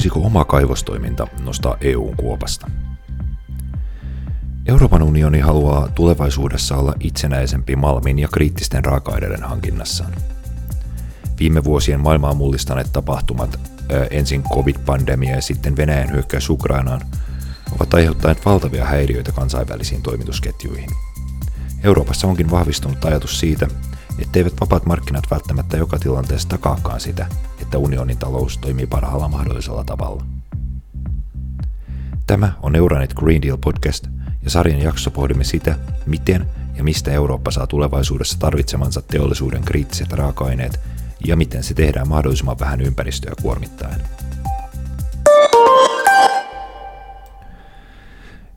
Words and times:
Voisiko 0.00 0.20
oma 0.20 0.44
kaivostoiminta 0.44 1.26
nostaa 1.44 1.76
EUn 1.80 2.16
kuopasta? 2.16 2.70
Euroopan 4.66 5.02
unioni 5.02 5.40
haluaa 5.40 5.88
tulevaisuudessa 5.88 6.76
olla 6.76 6.94
itsenäisempi 7.00 7.76
malmin 7.76 8.18
ja 8.18 8.28
kriittisten 8.28 8.84
raaka-aineiden 8.84 9.42
hankinnassaan. 9.42 10.12
Viime 11.38 11.64
vuosien 11.64 12.00
maailmaa 12.00 12.34
mullistaneet 12.34 12.92
tapahtumat, 12.92 13.60
ensin 14.10 14.42
covid-pandemia 14.42 15.34
ja 15.34 15.42
sitten 15.42 15.76
Venäjän 15.76 16.12
hyökkäys 16.12 16.50
Ukrainaan, 16.50 17.00
ovat 17.74 17.94
aiheuttaneet 17.94 18.46
valtavia 18.46 18.84
häiriöitä 18.84 19.32
kansainvälisiin 19.32 20.02
toimitusketjuihin. 20.02 20.90
Euroopassa 21.84 22.26
onkin 22.26 22.50
vahvistunut 22.50 23.04
ajatus 23.04 23.40
siitä, 23.40 23.68
etteivät 24.20 24.60
vapaat 24.60 24.86
markkinat 24.86 25.24
välttämättä 25.30 25.76
joka 25.76 25.98
tilanteessa 25.98 26.48
takaakaan 26.48 27.00
sitä, 27.00 27.26
että 27.62 27.78
unionin 27.78 28.18
talous 28.18 28.58
toimii 28.58 28.86
parhaalla 28.86 29.28
mahdollisella 29.28 29.84
tavalla. 29.84 30.24
Tämä 32.26 32.52
on 32.62 32.76
Euronet 32.76 33.14
Green 33.14 33.42
Deal 33.42 33.58
podcast 33.64 34.06
ja 34.42 34.50
sarjan 34.50 34.82
jakso 34.82 35.10
pohdimme 35.10 35.44
sitä, 35.44 35.78
miten 36.06 36.46
ja 36.76 36.84
mistä 36.84 37.10
Eurooppa 37.12 37.50
saa 37.50 37.66
tulevaisuudessa 37.66 38.38
tarvitsemansa 38.38 39.02
teollisuuden 39.02 39.62
kriittiset 39.62 40.12
raaka-aineet 40.12 40.80
ja 41.26 41.36
miten 41.36 41.62
se 41.62 41.74
tehdään 41.74 42.08
mahdollisimman 42.08 42.58
vähän 42.58 42.80
ympäristöä 42.80 43.32
kuormittaen. 43.42 44.00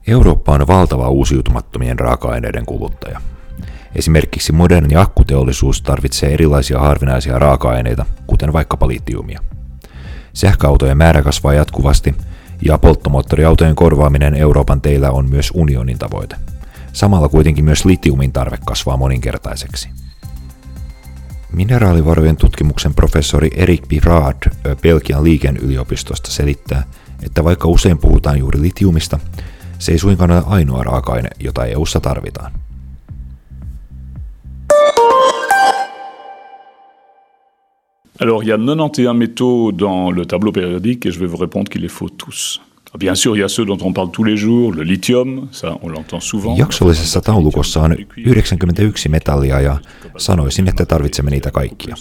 Eurooppa 0.08 0.52
on 0.52 0.68
valtava 0.68 1.10
uusiutumattomien 1.10 2.00
raaka-aineiden 2.00 2.66
kuluttaja– 2.66 3.22
Esimerkiksi 3.96 4.52
moderni 4.52 4.96
akkuteollisuus 4.96 5.82
tarvitsee 5.82 6.34
erilaisia 6.34 6.80
harvinaisia 6.80 7.40
raaka-aineita, 7.40 8.06
kuten 8.28 8.54
vaikkapa 8.54 8.88
litiumia. 8.88 9.40
Sähköautojen 10.34 10.98
määrä 10.98 11.22
kasvaa 11.22 11.54
jatkuvasti, 11.54 12.16
ja 12.66 12.78
polttomoottoriautojen 12.78 13.76
korvaaminen 13.76 14.36
Euroopan 14.36 14.82
teillä 14.82 15.12
on 15.12 15.30
myös 15.30 15.52
unionin 15.54 16.00
tavoite. 16.00 16.36
Samalla 16.94 17.30
kuitenkin 17.30 17.66
myös 17.66 17.86
litiumin 17.86 18.32
tarve 18.32 18.58
kasvaa 18.66 18.98
moninkertaiseksi. 18.98 19.90
Mineraalivarojen 21.52 22.38
tutkimuksen 22.38 22.94
professori 22.94 23.50
Erik 23.56 23.88
Birard 23.88 24.52
Belgian 24.82 25.24
liiken 25.24 25.58
yliopistosta 25.58 26.32
selittää, 26.32 26.84
että 27.24 27.44
vaikka 27.44 27.68
usein 27.68 27.98
puhutaan 27.98 28.40
juuri 28.40 28.62
litiumista, 28.62 29.20
se 29.80 29.92
ei 29.92 30.00
suinkaan 30.00 30.32
ole 30.32 30.44
ainoa 30.46 30.84
raaka-aine, 30.84 31.30
jota 31.40 31.66
EU:ssa 31.66 32.00
tarvitaan. 32.00 32.63
Alors, 38.24 38.42
il 38.42 38.48
y 38.48 38.54
a 38.54 38.58
91 38.58 39.14
métaux 39.18 39.74
dans 39.74 40.10
le 40.10 40.26
tableau 40.26 40.54
périodique 40.54 41.06
et 41.06 41.12
je 41.12 41.20
vais 41.20 41.26
vous 41.26 41.36
répondre 41.36 41.70
qu'il 41.70 41.82
les 41.82 41.90
faut 41.90 42.08
tous. 42.08 42.62
Bien 42.98 43.16
sûr, 43.16 43.36
il 43.36 43.40
y 43.40 43.44
a 43.44 43.50
ceux 43.50 43.66
dont 43.66 43.78
on 43.82 43.92
parle 43.92 44.12
tous 44.12 44.24
les 44.24 44.38
jours, 44.38 44.72
le 44.72 44.84
lithium, 44.84 45.50
ça 45.52 45.78
on 45.82 45.90
l'entend 45.90 46.22
souvent. 46.22 46.56
Jaksollisessa 46.56 47.22
taulukossa 47.22 47.82
on 47.82 47.96
91 48.18 49.10
metallia 49.10 49.62
ja 49.62 49.78
sanoisin, 50.18 50.70
että 50.70 50.86
tarvitsemme 50.86 51.32
niitä 51.32 51.52
kaikkia. 51.52 51.96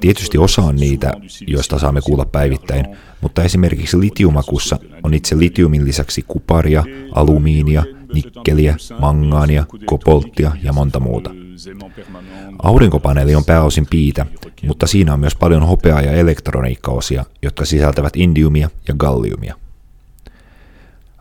Tietysti 0.00 0.38
osa 0.38 0.62
on 0.62 0.76
niitä, 0.76 1.12
joista 1.46 1.78
saamme 1.78 2.00
kuulla 2.00 2.24
päivittäin, 2.24 2.86
mutta 3.20 3.44
esimerkiksi 3.44 4.00
litiumakussa 4.00 4.78
on 5.02 5.14
itse 5.14 5.38
litiumin 5.38 5.84
lisäksi 5.84 6.24
kuparia, 6.28 6.84
alumiinia, 7.14 7.84
nikkeliä, 8.14 8.76
mangaania, 9.00 9.66
kopolttia 9.84 10.52
ja 10.62 10.72
monta 10.72 11.00
muuta. 11.00 11.30
Aurinkopaneeli 12.62 13.34
on 13.34 13.44
pääosin 13.44 13.86
piitä, 13.90 14.26
mutta 14.66 14.86
siinä 14.86 15.12
on 15.12 15.20
myös 15.20 15.36
paljon 15.36 15.66
hopeaa 15.66 16.00
ja 16.00 16.12
elektroniikkaosia, 16.12 17.24
jotka 17.42 17.64
sisältävät 17.64 18.16
indiumia 18.16 18.70
ja 18.88 18.94
galliumia. 18.94 19.54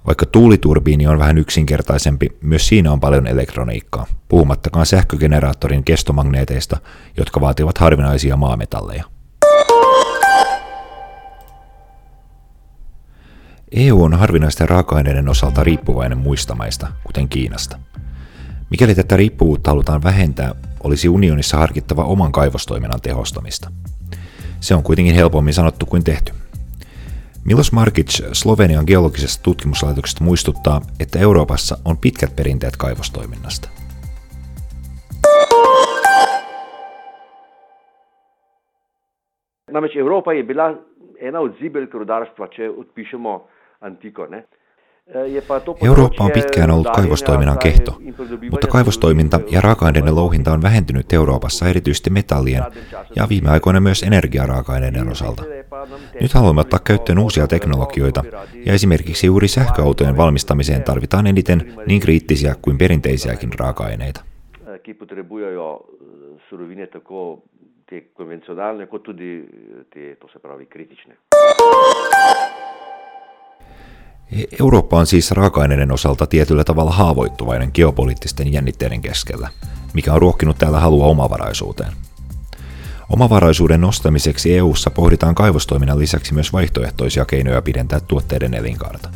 Vaikka 0.07 0.25
tuuliturbiini 0.25 1.07
on 1.07 1.19
vähän 1.19 1.37
yksinkertaisempi, 1.37 2.29
myös 2.41 2.67
siinä 2.67 2.91
on 2.91 2.99
paljon 2.99 3.27
elektroniikkaa, 3.27 4.05
puhumattakaan 4.29 4.85
sähkögeneraattorin 4.85 5.83
kestomagneeteista, 5.83 6.77
jotka 7.17 7.41
vaativat 7.41 7.77
harvinaisia 7.77 8.37
maametalleja. 8.37 9.03
EU 13.71 14.03
on 14.03 14.13
harvinaisten 14.13 14.69
raaka-aineiden 14.69 15.29
osalta 15.29 15.63
riippuvainen 15.63 16.17
muista 16.17 16.55
maista, 16.55 16.87
kuten 17.03 17.29
Kiinasta. 17.29 17.79
Mikäli 18.71 18.95
tätä 18.95 19.17
riippuvuutta 19.17 19.69
halutaan 19.69 20.03
vähentää, 20.03 20.55
olisi 20.83 21.09
unionissa 21.09 21.57
harkittava 21.57 22.03
oman 22.03 22.31
kaivostoiminnan 22.31 23.01
tehostamista. 23.01 23.69
Se 24.59 24.75
on 24.75 24.83
kuitenkin 24.83 25.15
helpommin 25.15 25.53
sanottu 25.53 25.85
kuin 25.85 26.03
tehty. 26.03 26.33
Milos 27.45 27.71
Markic 27.71 28.21
Slovenian 28.33 28.83
geologisesta 28.87 29.43
tutkimuslaitoksesta 29.43 30.23
muistuttaa, 30.23 30.81
että 30.99 31.19
Euroopassa 31.19 31.77
on 31.85 31.97
pitkät 31.97 32.35
perinteet 32.35 32.77
kaivostoiminnasta. 32.77 33.69
Namreč 39.71 39.95
Evropa 39.95 40.33
je 40.33 40.43
bila 40.43 40.77
ena 41.19 41.39
od 41.39 41.55
zibelk 41.59 41.93
rudarstva, 41.93 42.47
če 42.47 42.69
odpišemo 42.69 43.47
antiko. 43.81 44.25
Ne? 44.25 44.43
Eurooppa 45.83 46.23
on 46.23 46.31
pitkään 46.31 46.71
ollut 46.71 46.89
kaivostoiminnan 46.95 47.57
kehto, 47.57 47.97
mutta 48.51 48.67
kaivostoiminta 48.67 49.39
ja 49.51 49.61
raaka-aineiden 49.61 50.15
louhinta 50.15 50.51
on 50.51 50.61
vähentynyt 50.61 51.13
Euroopassa 51.13 51.67
erityisesti 51.67 52.09
metallien 52.09 52.63
ja 53.15 53.29
viime 53.29 53.49
aikoina 53.49 53.79
myös 53.79 54.03
energiaraaka-aineiden 54.03 55.09
osalta. 55.09 55.43
Nyt 56.21 56.33
haluamme 56.33 56.61
ottaa 56.61 56.79
käyttöön 56.79 57.19
uusia 57.19 57.47
teknologioita 57.47 58.23
ja 58.65 58.73
esimerkiksi 58.73 59.27
juuri 59.27 59.47
sähköautojen 59.47 60.17
valmistamiseen 60.17 60.83
tarvitaan 60.83 61.27
eniten 61.27 61.73
niin 61.85 62.01
kriittisiä 62.01 62.55
kuin 62.61 62.77
perinteisiäkin 62.77 63.49
raaka-aineita. 63.59 64.23
te 67.89 68.01
konvencionalne 68.13 68.87
kot 68.87 69.03
tudi 69.03 69.45
te, 69.93 70.15
to 70.15 70.27
se 70.33 70.39
pravi, 70.39 70.65
kritične. 70.65 71.17
Eurooppa 74.59 74.99
on 74.99 75.07
siis 75.07 75.31
raaka-aineiden 75.31 75.91
osalta 75.91 76.27
tietyllä 76.27 76.63
tavalla 76.63 76.91
haavoittuvainen 76.91 77.71
geopoliittisten 77.73 78.53
jännitteiden 78.53 79.01
keskellä, 79.01 79.49
mikä 79.93 80.13
on 80.13 80.21
ruokkinut 80.21 80.57
täällä 80.57 80.79
halua 80.79 81.05
omavaraisuuteen. 81.05 81.93
Omavaraisuuden 83.09 83.81
nostamiseksi 83.81 84.57
EU:ssa 84.57 84.89
pohditaan 84.89 85.35
kaivostoiminnan 85.35 85.99
lisäksi 85.99 86.33
myös 86.33 86.53
vaihtoehtoisia 86.53 87.25
keinoja 87.25 87.61
pidentää 87.61 87.99
tuotteiden 87.99 88.53
elinkaarta. 88.53 89.09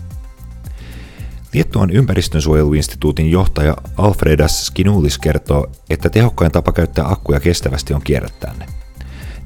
Liettuan 1.54 1.90
ympäristönsuojeluinstituutin 1.90 3.32
johtaja 3.32 3.78
Alfredas 3.98 4.66
Skinulis 4.66 5.18
kertoo, 5.18 5.68
että 5.90 6.10
tehokkain 6.10 6.52
tapa 6.52 6.72
käyttää 6.72 7.12
akkuja 7.12 7.40
kestävästi 7.40 7.94
on 7.94 8.02
kierrättää 8.02 8.54
ne. 8.60 8.66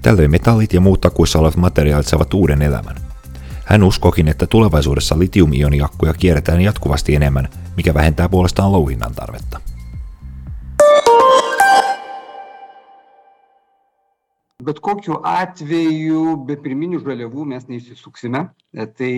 Tällöin 0.01 0.31
metallit 0.31 0.73
ja 0.73 0.81
muut 0.81 1.05
akuissa 1.05 1.39
olevat 1.39 1.57
materiaalit 1.57 2.07
saavat 2.07 2.33
uuden 2.33 2.61
elämän– 2.61 2.95
hän 3.69 3.83
uskokin, 3.83 4.27
että 4.27 4.47
tulevaisuudessa 4.47 5.19
litium-ioniakkuja 5.19 6.13
kierretään 6.13 6.61
jatkuvasti 6.61 7.15
enemmän, 7.15 7.49
mikä 7.77 7.93
vähentää 7.93 8.29
puolestaan 8.29 8.71
louhinnan 8.71 9.15
tarvetta. 9.15 9.59
Bet 14.63 14.79
kokiu 14.79 15.15
atveju 15.23 16.37
be 16.45 16.57
pirminių 16.59 16.99
žaliavų 16.99 17.45
mes 17.47 17.69
neįsisuksime. 17.69 18.41
Tai 18.75 19.11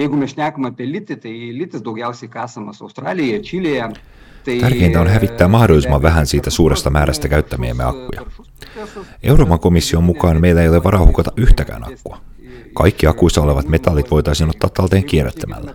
jeigu 0.00 0.16
mes 0.16 0.32
šnekame 0.32 0.70
apie 0.72 0.86
litį, 0.88 1.18
tai 1.20 1.32
litis 1.58 1.84
daugiausiai 1.84 2.30
kasamas 2.32 2.80
Australijoje, 2.82 3.42
Čilėje. 3.44 3.90
Tärkeintä 4.60 5.00
on 5.00 5.08
hävittää 5.08 5.48
mahdollisimman 5.48 6.02
vähän 6.02 6.26
siitä 6.26 6.50
suuresta 6.50 6.90
määrästä 6.90 7.28
käyttämiemme 7.28 7.84
akkuja. 7.84 8.22
Euroopan 9.22 9.60
komission 9.60 10.04
mukaan 10.04 10.40
meillä 10.40 10.62
ei 10.62 10.68
ole 10.68 10.84
varaa 10.84 11.06
hukata 11.06 11.32
yhtäkään 11.36 11.84
akkua. 11.84 12.20
Kaikki 12.78 13.06
akuissa 13.06 13.42
olevat 13.42 13.68
metallit 13.68 14.10
voitaisiin 14.10 14.50
ottaa 14.50 14.70
talteen 14.70 15.04
kierrättämällä. 15.04 15.74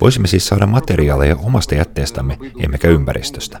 Voisimme 0.00 0.28
siis 0.28 0.46
saada 0.46 0.66
materiaaleja 0.66 1.36
omasta 1.36 1.74
jätteestämme, 1.74 2.38
emmekä 2.64 2.88
ympäristöstä. 2.88 3.58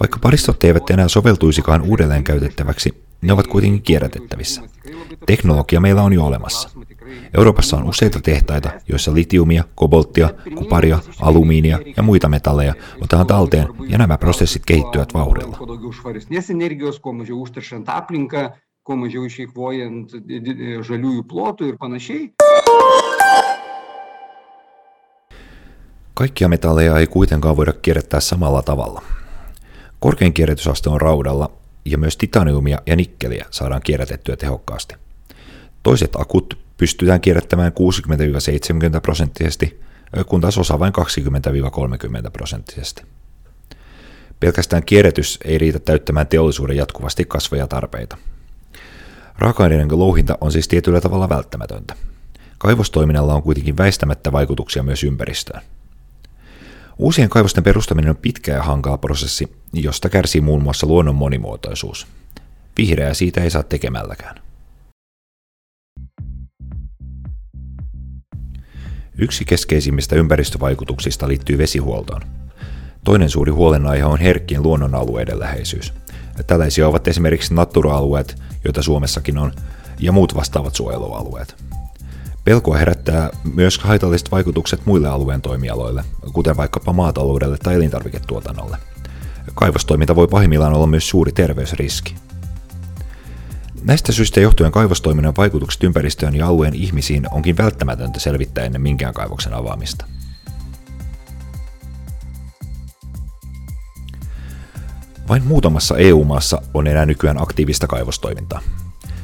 Vaikka 0.00 0.18
paristot 0.22 0.64
eivät 0.64 0.90
enää 0.90 1.08
soveltuisikaan 1.08 1.82
uudelleen 1.82 2.24
käytettäväksi, 2.24 3.04
ne 3.22 3.32
ovat 3.32 3.46
kuitenkin 3.46 3.82
kierrätettävissä. 3.82 4.62
Teknologia 5.26 5.80
meillä 5.80 6.02
on 6.02 6.12
jo 6.12 6.24
olemassa. 6.24 6.70
Euroopassa 7.36 7.76
on 7.76 7.88
useita 7.88 8.20
tehtaita, 8.20 8.70
joissa 8.88 9.14
litiumia, 9.14 9.64
kobolttia, 9.74 10.30
kuparia, 10.54 10.98
alumiinia 11.20 11.78
ja 11.96 12.02
muita 12.02 12.28
metalleja 12.28 12.74
otetaan 12.96 13.26
talteen 13.26 13.68
ja 13.88 13.98
nämä 13.98 14.18
prosessit 14.18 14.62
kehittyvät 14.66 15.14
vauhdilla 15.14 15.58
kuo 18.88 18.96
mažiau 18.96 19.26
išeikvojant 19.28 20.14
žaliųjų 20.88 21.26
plotų 21.28 21.66
ir 21.68 21.76
panašiai. 21.76 22.30
Kaikkia 26.14 26.48
metalleja 26.48 26.96
ei 26.98 27.06
kuitenkaan 27.06 27.56
voida 27.56 27.72
kierrättää 27.72 28.20
samalla 28.20 28.62
tavalla. 28.62 29.02
Korkein 30.00 30.32
kierrätysaste 30.32 30.90
on 30.90 31.00
raudalla 31.00 31.50
ja 31.84 31.98
myös 31.98 32.16
titaniumia 32.16 32.78
ja 32.86 32.96
nikkeliä 32.96 33.46
saadaan 33.50 33.82
kierrätettyä 33.84 34.36
tehokkaasti. 34.36 34.94
Toiset 35.82 36.16
akut, 36.16 36.58
pystytään 36.76 37.20
kierrättämään 37.20 37.72
60-70 38.96 39.00
prosenttisesti, 39.02 39.80
kun 40.26 40.40
taas 40.40 40.58
osa 40.58 40.78
vain 40.78 40.92
20-30 42.26 42.30
prosenttisesti. 42.32 43.02
Pelkästään 44.40 44.84
kierrätys 44.84 45.38
ei 45.44 45.58
riitä 45.58 45.78
täyttämään 45.78 46.26
teollisuuden 46.26 46.76
jatkuvasti 46.76 47.24
kasvavia 47.24 47.66
tarpeita. 47.66 48.16
Raaka-aineiden 49.38 49.98
louhinta 49.98 50.38
on 50.40 50.52
siis 50.52 50.68
tietyllä 50.68 51.00
tavalla 51.00 51.28
välttämätöntä. 51.28 51.94
Kaivostoiminnalla 52.58 53.34
on 53.34 53.42
kuitenkin 53.42 53.76
väistämättä 53.76 54.32
vaikutuksia 54.32 54.82
myös 54.82 55.04
ympäristöön. 55.04 55.62
Uusien 56.98 57.28
kaivosten 57.28 57.64
perustaminen 57.64 58.10
on 58.10 58.16
pitkä 58.16 58.52
ja 58.52 58.62
hankala 58.62 58.98
prosessi, 58.98 59.52
josta 59.72 60.08
kärsii 60.08 60.40
muun 60.40 60.62
muassa 60.62 60.86
luonnon 60.86 61.14
monimuotoisuus. 61.14 62.06
Vihreää 62.78 63.14
siitä 63.14 63.40
ei 63.42 63.50
saa 63.50 63.62
tekemälläkään. 63.62 64.40
Yksi 69.18 69.44
keskeisimmistä 69.44 70.16
ympäristövaikutuksista 70.16 71.28
liittyy 71.28 71.58
vesihuoltoon. 71.58 72.20
Toinen 73.04 73.30
suuri 73.30 73.52
huolenaihe 73.52 74.04
on 74.04 74.20
herkkien 74.20 74.62
luonnonalueiden 74.62 75.40
läheisyys. 75.40 75.92
Tällaisia 76.46 76.88
ovat 76.88 77.08
esimerkiksi 77.08 77.54
natura-alueet, 77.54 78.42
joita 78.64 78.82
Suomessakin 78.82 79.38
on, 79.38 79.52
ja 79.98 80.12
muut 80.12 80.34
vastaavat 80.34 80.74
suojelualueet. 80.74 81.56
Pelkoa 82.44 82.76
herättää 82.76 83.30
myös 83.54 83.78
haitalliset 83.78 84.30
vaikutukset 84.30 84.86
muille 84.86 85.08
alueen 85.08 85.42
toimialoille, 85.42 86.04
kuten 86.32 86.56
vaikkapa 86.56 86.92
maataloudelle 86.92 87.56
tai 87.62 87.74
elintarviketuotannolle. 87.74 88.76
Kaivostoiminta 89.54 90.16
voi 90.16 90.28
pahimmillaan 90.28 90.72
olla 90.72 90.86
myös 90.86 91.08
suuri 91.08 91.32
terveysriski. 91.32 92.14
Näistä 93.82 94.12
syistä 94.12 94.40
johtuen 94.40 94.72
kaivostoiminnan 94.72 95.36
vaikutukset 95.36 95.84
ympäristöön 95.84 96.34
ja 96.34 96.46
alueen 96.46 96.74
ihmisiin 96.74 97.26
onkin 97.30 97.56
välttämätöntä 97.56 98.20
selvittää 98.20 98.64
ennen 98.64 98.82
minkään 98.82 99.14
kaivoksen 99.14 99.54
avaamista. 99.54 100.04
Vain 105.28 105.46
muutamassa 105.46 105.96
EU-maassa 105.96 106.62
on 106.74 106.86
enää 106.86 107.06
nykyään 107.06 107.42
aktiivista 107.42 107.86
kaivostoimintaa. 107.86 108.60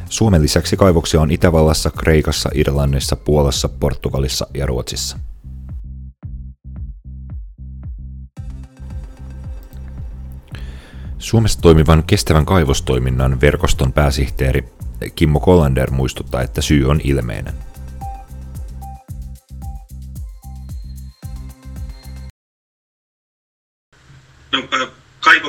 Suomen 0.08 0.42
lisäksi 0.42 0.76
kaivoksia 0.76 1.20
on 1.20 1.30
Itävallassa, 1.30 1.90
Kreikassa, 1.90 2.50
Irlannissa, 2.54 3.16
Puolassa, 3.16 3.68
Portugalissa 3.68 4.46
ja 4.54 4.66
Ruotsissa. 4.66 5.18
Suomessa 11.18 11.60
toimivan 11.60 12.04
kestävän 12.06 12.46
kaivostoiminnan 12.46 13.40
verkoston 13.40 13.92
pääsihteeri 13.92 14.64
Kimmo 15.14 15.40
Kolander 15.40 15.90
muistuttaa, 15.90 16.42
että 16.42 16.60
syy 16.60 16.90
on 16.90 17.00
ilmeinen. 17.04 17.54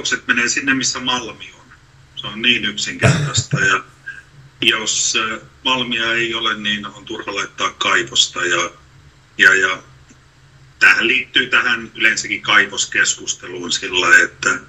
Kaivokset 0.06 0.28
menee 0.28 0.50
sinne, 0.50 0.74
missä 0.74 1.00
malmi 1.00 1.54
on. 1.60 1.66
Se 2.16 2.28
on 2.28 2.42
niin 2.42 2.66
yksinkertaista. 2.66 3.60
Ja 3.60 3.84
jos 4.62 5.14
malmia 5.64 6.14
ei 6.14 6.34
ole, 6.34 6.58
niin 6.58 6.86
on 6.86 7.06
turha 7.06 7.36
laittaa 7.36 7.70
kaivosta. 7.70 8.46
Ja, 8.46 8.72
ja, 9.38 9.54
ja 9.56 9.84
tähän 10.80 11.08
liittyy 11.08 11.50
tähän 11.50 11.92
yleensäkin 11.96 12.42
kaivoskeskusteluun 12.42 13.72
sillä, 13.72 14.24
että 14.24 14.60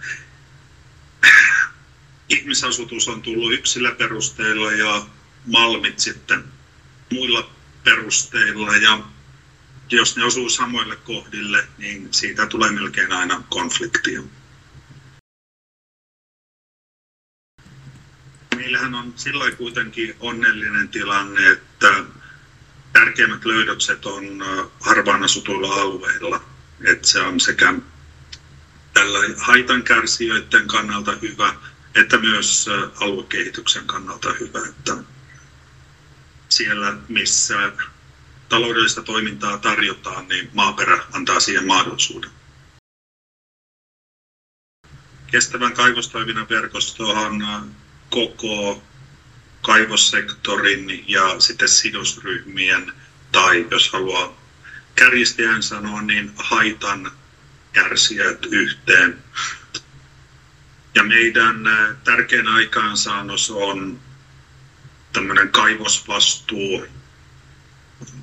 ihmisasutus 2.28 3.08
on 3.08 3.22
tullut 3.22 3.52
yksillä 3.52 3.90
perusteilla 3.90 4.72
ja 4.72 5.06
malmit 5.46 5.98
sitten 5.98 6.44
muilla 7.12 7.50
perusteilla. 7.84 8.76
Ja 8.76 9.00
jos 9.90 10.16
ne 10.16 10.24
osuu 10.24 10.50
samoille 10.50 10.96
kohdille, 10.96 11.68
niin 11.78 12.08
siitä 12.10 12.46
tulee 12.46 12.70
melkein 12.70 13.12
aina 13.12 13.42
konfliktia. 13.48 14.22
Meillähän 18.56 18.94
on 18.94 19.12
sillä 19.16 19.50
kuitenkin 19.50 20.16
onnellinen 20.20 20.88
tilanne, 20.88 21.50
että 21.50 22.04
tärkeimmät 22.92 23.44
löydökset 23.44 24.06
on 24.06 24.44
harvaan 24.80 25.24
asutuilla 25.24 25.74
alueilla. 25.74 26.42
Että 26.84 27.08
se 27.08 27.20
on 27.20 27.40
sekä 27.40 27.74
tällä 28.94 29.18
haitan 29.38 29.82
kärsijöiden 29.82 30.66
kannalta 30.66 31.12
hyvä, 31.22 31.54
että 31.94 32.18
myös 32.18 32.66
aluekehityksen 33.00 33.86
kannalta 33.86 34.32
hyvä. 34.40 34.58
Että 34.68 34.96
siellä, 36.48 36.96
missä 37.08 37.72
taloudellista 38.48 39.02
toimintaa 39.02 39.58
tarjotaan, 39.58 40.28
niin 40.28 40.50
maaperä 40.54 41.04
antaa 41.12 41.40
siihen 41.40 41.66
mahdollisuuden. 41.66 42.30
Kestävän 45.30 45.72
kaivostoiminnan 45.72 46.48
verkostohan 46.48 47.42
koko 48.10 48.82
kaivossektorin 49.62 51.04
ja 51.08 51.40
sitten 51.40 51.68
sidosryhmien, 51.68 52.92
tai 53.32 53.66
jos 53.70 53.92
haluaa 53.92 54.40
kärjistäjän 54.94 55.62
sanoa, 55.62 56.02
niin 56.02 56.32
haitan 56.36 57.12
kärsijät 57.72 58.46
yhteen. 58.46 59.18
Ja 60.94 61.02
meidän 61.04 61.56
tärkein 62.04 62.48
aikaansaannos 62.48 63.50
on 63.50 64.00
tämmöinen 65.12 65.48
kaivosvastuu 65.48 66.86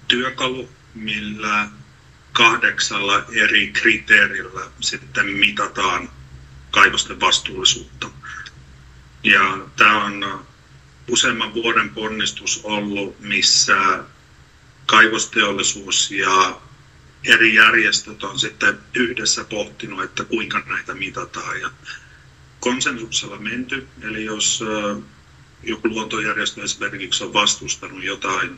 työkalu, 0.07 0.69
millä 0.94 1.68
kahdeksalla 2.33 3.25
eri 3.31 3.71
kriteerillä 3.71 4.62
sitten 4.80 5.25
mitataan 5.25 6.09
kaivosten 6.71 7.19
vastuullisuutta. 7.19 8.09
Ja 9.24 9.58
tämä 9.78 10.06
on 10.06 10.46
useamman 11.10 11.54
vuoden 11.54 11.90
ponnistus 11.90 12.62
ollut, 12.64 13.20
missä 13.20 14.04
kaivosteollisuus 14.86 16.12
ja 16.12 16.60
eri 17.24 17.56
järjestöt 17.56 18.24
on 18.24 18.40
sitten 18.40 18.80
yhdessä 18.94 19.44
pohtinut, 19.44 20.04
että 20.04 20.24
kuinka 20.24 20.64
näitä 20.66 20.94
mitataan. 20.94 21.62
Ja 21.62 21.72
konsensuksella 22.60 23.38
menty, 23.38 23.88
eli 24.02 24.25
jos 24.25 24.64
joku 25.64 25.88
luontojärjestö 25.88 26.64
esimerkiksi 26.64 27.24
on 27.24 27.33
vastustanut 27.33 28.04
jotain 28.04 28.57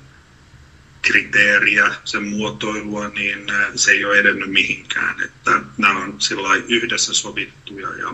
kriteeriä, 1.02 1.96
sen 2.04 2.24
muotoilua, 2.24 3.08
niin 3.08 3.46
se 3.76 3.92
ei 3.92 4.06
ole 4.06 4.20
edennyt 4.20 4.52
mihinkään. 4.52 5.24
Että 5.24 5.62
nämä 5.78 6.00
on 6.00 6.18
yhdessä 6.68 7.14
sovittuja 7.14 7.96
ja 7.96 8.14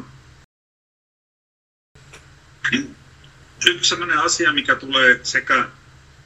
Yksi 3.65 3.89
sellainen 3.89 4.19
asia, 4.19 4.53
mikä 4.53 4.75
tulee 4.75 5.19
sekä 5.23 5.69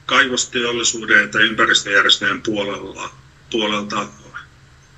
kaivosteollisuuden 0.06 1.24
että 1.24 1.38
ympäristöjärjestöjen 1.38 2.42
puolella, 2.42 3.14
puolelta 3.50 4.08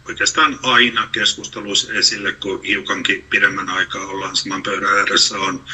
oikeastaan 0.09 0.59
aina 0.63 1.09
keskusteluissa 1.13 1.93
esille, 1.93 2.33
kun 2.33 2.63
hiukankin 2.63 3.27
pidemmän 3.31 3.69
aikaa 3.69 4.07
ollaan 4.07 4.37
saman 4.37 4.63
pöydän 4.63 4.99
ääressä, 4.99 5.39
on 5.39 5.65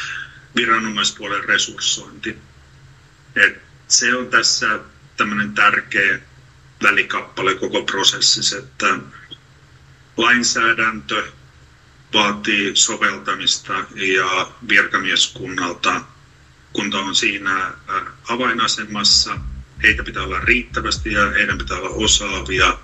viranomaispuolen 0.57 1.45
resurssointi. 1.45 2.37
Et 3.37 3.63
se 3.89 4.15
on 4.15 4.29
tässä 4.29 4.81
tämmöinen 5.17 5.53
tärkeä 5.53 6.19
välikappale 6.83 7.55
koko 7.55 7.83
prosessissa, 7.83 8.57
että 8.59 8.99
lainsäädäntö 10.17 11.25
vaatii 12.15 12.77
soveltamista 12.77 13.85
ja 13.95 14.51
virkamieskunnalta, 14.69 16.01
kunta 16.73 16.99
on 16.99 17.15
siinä 17.15 17.63
äh, 17.67 17.75
avainasemassa, 18.29 19.39
heitä 19.83 20.05
pitää 20.05 20.23
olla 20.23 20.41
riittävästi 20.41 21.13
ja 21.13 21.31
heidän 21.31 21.59
pitää 21.59 21.77
olla 21.77 21.89
osaavia. 21.89 22.79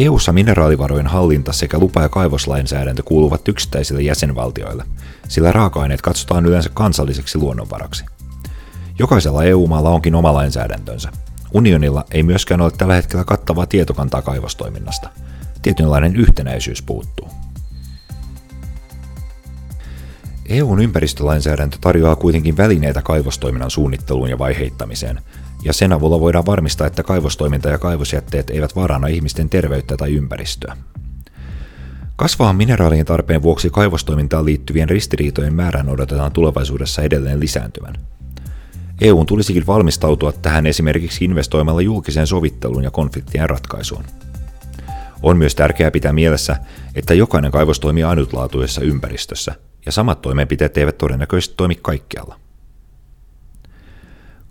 EU-ssa 0.00 0.32
mineraalivarojen 0.32 1.06
hallinta 1.06 1.52
sekä 1.52 1.78
lupa- 1.78 2.02
ja 2.02 2.08
kaivoslainsäädäntö 2.08 3.02
kuuluvat 3.02 3.48
yksittäisille 3.48 4.02
jäsenvaltioille, 4.02 4.84
sillä 5.28 5.52
raaka-aineet 5.52 6.02
katsotaan 6.02 6.46
yleensä 6.46 6.70
kansalliseksi 6.74 7.38
luonnonvaraksi. 7.38 8.04
Jokaisella 8.98 9.44
EU-maalla 9.44 9.90
onkin 9.90 10.14
oma 10.14 10.34
lainsäädäntönsä. 10.34 11.08
Unionilla 11.54 12.04
ei 12.10 12.22
myöskään 12.22 12.60
ole 12.60 12.70
tällä 12.70 12.94
hetkellä 12.94 13.24
kattavaa 13.24 13.66
tietokantaa 13.66 14.22
kaivostoiminnasta. 14.22 15.08
Tietynlainen 15.62 16.16
yhtenäisyys 16.16 16.82
puuttuu. 16.82 17.28
EUn 20.48 20.80
ympäristölainsäädäntö 20.82 21.76
tarjoaa 21.80 22.16
kuitenkin 22.16 22.56
välineitä 22.56 23.02
kaivostoiminnan 23.02 23.70
suunnitteluun 23.70 24.30
ja 24.30 24.38
vaiheittamiseen, 24.38 25.20
ja 25.62 25.72
sen 25.72 25.92
avulla 25.92 26.20
voidaan 26.20 26.46
varmistaa, 26.46 26.86
että 26.86 27.02
kaivostoiminta 27.02 27.68
ja 27.68 27.78
kaivosjätteet 27.78 28.50
eivät 28.50 28.76
vaarana 28.76 29.06
ihmisten 29.06 29.48
terveyttä 29.48 29.96
tai 29.96 30.14
ympäristöä. 30.14 30.76
Kasvavan 32.16 32.56
mineraalien 32.56 33.06
tarpeen 33.06 33.42
vuoksi 33.42 33.70
kaivostoimintaan 33.70 34.44
liittyvien 34.44 34.88
ristiriitojen 34.88 35.54
määrän 35.54 35.88
odotetaan 35.88 36.32
tulevaisuudessa 36.32 37.02
edelleen 37.02 37.40
lisääntyvän. 37.40 37.94
EUn 39.00 39.26
tulisikin 39.26 39.66
valmistautua 39.66 40.32
tähän 40.32 40.66
esimerkiksi 40.66 41.24
investoimalla 41.24 41.82
julkiseen 41.82 42.26
sovitteluun 42.26 42.84
ja 42.84 42.90
konfliktien 42.90 43.50
ratkaisuun. 43.50 44.04
On 45.22 45.36
myös 45.36 45.54
tärkeää 45.54 45.90
pitää 45.90 46.12
mielessä, 46.12 46.56
että 46.94 47.14
jokainen 47.14 47.50
kaivos 47.50 47.80
toimii 47.80 48.04
ainutlaatuisessa 48.04 48.80
ympäristössä, 48.80 49.54
ja 49.86 49.92
samat 49.92 50.22
toimenpiteet 50.22 50.76
eivät 50.76 50.98
todennäköisesti 50.98 51.54
toimi 51.56 51.78
kaikkialla. 51.82 52.40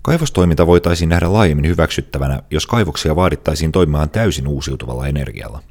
Kaivostoiminta 0.02 0.68
voitaisiin 0.68 1.10
nähdä 1.10 1.34
laajemmin 1.34 1.68
hyväksyttävänä, 1.68 2.44
jos 2.52 2.68
kaivoksia 2.68 3.16
vaadittaisiin 3.16 3.72
toimimaan 3.72 4.10
täysin 4.10 4.48
uusiutuvalla 4.48 5.08
energialla. 5.08 5.64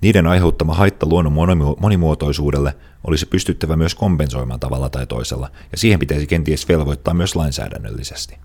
Niiden 0.00 0.26
aiheuttama 0.26 0.74
haitta 0.74 1.06
luonnon 1.06 1.32
monimuotoisuudelle 1.80 2.74
olisi 3.04 3.26
pystyttävä 3.26 3.76
myös 3.76 3.94
kompensoimaan 3.94 4.60
tavalla 4.60 4.90
tai 4.90 5.06
toisella, 5.06 5.50
ja 5.72 5.78
siihen 5.78 5.98
pitäisi 5.98 6.26
kenties 6.26 6.68
velvoittaa 6.68 7.14
myös 7.14 7.36
lainsäädännöllisesti. 7.36 8.38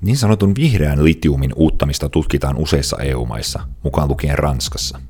Niin 0.00 0.16
sanotun 0.16 0.54
vihreän 0.54 1.04
litiumin 1.04 1.52
uuttamista 1.56 2.08
tutkitaan 2.08 2.56
useissa 2.56 2.96
EU-maissa, 2.98 3.60
mukaan 3.82 4.08
lukien 4.08 4.38
Ranskassa. 4.38 5.00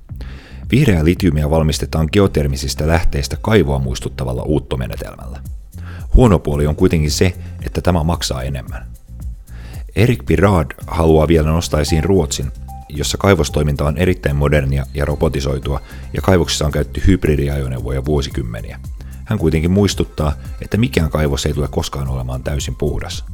Vihreää 0.70 1.04
litiumia 1.04 1.50
valmistetaan 1.50 2.08
geotermisistä 2.12 2.86
lähteistä 2.86 3.36
kaivoa 3.40 3.78
muistuttavalla 3.78 4.42
uuttomenetelmällä. 4.42 5.42
Huono 6.14 6.38
puoli 6.38 6.66
on 6.66 6.76
kuitenkin 6.76 7.10
se, 7.10 7.34
että 7.66 7.80
tämä 7.80 8.04
maksaa 8.04 8.42
enemmän. 8.42 8.86
Erik 9.96 10.26
Pirad 10.26 10.70
haluaa 10.86 11.28
vielä 11.28 11.50
nostaa 11.50 11.80
esiin 11.80 12.04
Ruotsin, 12.04 12.52
jossa 12.88 13.18
kaivostoiminta 13.18 13.84
on 13.84 13.98
erittäin 13.98 14.36
modernia 14.36 14.86
ja 14.94 15.04
robotisoitua 15.04 15.80
ja 16.12 16.22
kaivoksissa 16.22 16.66
on 16.66 16.72
käytetty 16.72 17.02
hybridiajoneuvoja 17.06 18.04
vuosikymmeniä. 18.04 18.80
Hän 19.24 19.38
kuitenkin 19.38 19.70
muistuttaa, 19.70 20.32
että 20.60 20.76
mikään 20.76 21.10
kaivos 21.10 21.46
ei 21.46 21.54
tule 21.54 21.68
koskaan 21.68 22.08
olemaan 22.08 22.42
täysin 22.42 22.74
puhdas. 22.74 23.24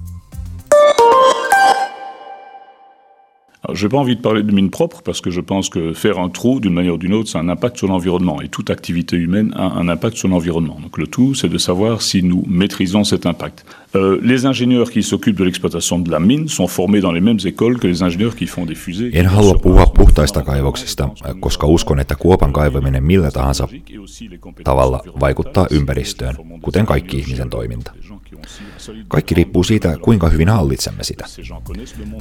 Je 3.73 3.87
n'ai 3.87 3.91
pas 3.91 3.99
envie 3.99 4.17
de 4.17 4.21
parler 4.21 4.43
de 4.43 4.53
mine 4.53 4.71
propre 4.71 5.03
parce 5.05 5.21
que 5.21 5.31
je 5.31 5.41
pense 5.41 5.69
que 5.69 5.93
faire 5.93 6.19
un 6.19 6.29
trou 6.29 6.59
d'une 6.59 6.73
manière 6.73 6.95
ou 6.95 6.99
d'une 6.99 7.15
autre, 7.15 7.29
ça 7.29 7.39
a 7.39 7.43
un 7.43 7.49
impact 7.49 7.77
sur 7.77 7.87
l'environnement 7.87 8.43
et 8.43 8.49
toute 8.49 8.71
activité 8.71 9.17
humaine 9.17 9.53
a 9.57 9.79
un 9.79 9.89
impact 9.89 10.17
sur 10.17 10.29
l'environnement. 10.29 10.79
Donc 10.83 10.99
le 10.99 11.07
tout, 11.07 11.35
c'est 11.35 11.49
de 11.49 11.59
savoir 11.59 12.03
si 12.03 12.25
nous 12.25 12.45
maîtrisons 12.49 13.05
cet 13.05 13.25
impact. 13.25 13.65
Euh, 13.95 14.19
les 14.21 14.47
ingénieurs 14.47 14.91
qui 14.91 15.05
s'occupent 15.05 15.39
de 15.39 15.45
l'exploitation 15.45 16.01
de 16.01 16.11
la 16.11 16.19
mine 16.19 16.49
sont 16.49 16.67
formés 16.67 17.01
dans 17.01 17.13
les 17.13 17.21
mêmes 17.21 17.39
écoles 17.45 17.79
que 17.79 17.87
les 17.87 18.03
ingénieurs 18.03 18.35
qui 18.35 18.47
font 18.47 18.67
des 18.67 18.75
fusées. 18.75 19.13
En 19.15 19.27
halua 19.27 19.55
puhua 19.55 19.87
puhtaista 19.87 20.43
kaivoksista, 20.43 21.11
koska 21.41 21.67
uskon, 21.67 22.01
että 22.01 22.15
kuopan 22.15 22.53
kaivaminen 22.53 23.05
millä 23.05 23.31
tahansa 23.31 23.69
tavalla 24.65 25.03
vaikuttaa 25.21 25.67
ympäristöön, 25.71 26.35
kuten 26.63 26.87
kaikki 26.87 27.19
ihmisen 27.19 27.51
toiminta. 27.51 27.93
Kaikki 29.09 29.35
riippuu 29.35 29.65
siitä, 29.65 29.99
kuinka 30.03 30.29
hyvin 30.29 30.49
hallitsemme 30.49 31.05
sitä. 31.05 31.27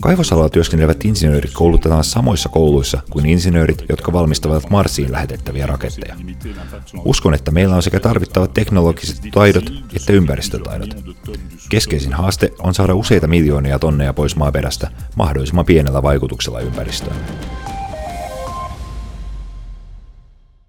Kaivosalalla 0.01 0.50
työskentelevät 0.50 1.06
insinöörit 1.06 1.53
koulutetaan 1.53 2.03
samoissa 2.03 2.50
kouluissa 2.50 3.01
kuin 3.10 3.25
insinöörit, 3.25 3.86
jotka 3.89 4.13
valmistavat 4.13 4.70
Marsiin 4.70 5.12
lähetettäviä 5.12 5.68
raketteja. 5.68 6.15
Uskon, 7.06 7.34
että 7.34 7.51
meillä 7.51 7.75
on 7.75 7.84
sekä 7.84 8.00
tarvittavat 8.00 8.53
teknologiset 8.53 9.22
taidot 9.34 9.72
että 9.96 10.13
ympäristötaidot. 10.13 10.96
Keskeisin 11.70 12.13
haaste 12.13 12.51
on 12.60 12.74
saada 12.74 12.96
useita 12.96 13.27
miljoonia 13.27 13.80
tonneja 13.80 14.13
pois 14.13 14.36
maaperästä 14.36 14.91
mahdollisimman 15.15 15.65
pienellä 15.65 16.03
vaikutuksella 16.03 16.60
ympäristöön. 16.60 17.15